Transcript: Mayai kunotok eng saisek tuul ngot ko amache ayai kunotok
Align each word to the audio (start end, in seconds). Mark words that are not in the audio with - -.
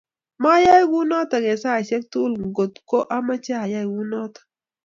Mayai 0.43 0.83
kunotok 0.91 1.43
eng 1.51 1.61
saisek 1.63 2.03
tuul 2.11 2.33
ngot 2.49 2.73
ko 2.89 2.97
amache 3.15 3.53
ayai 3.63 3.85
kunotok 3.93 4.45